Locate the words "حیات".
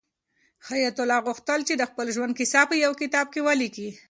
0.69-0.97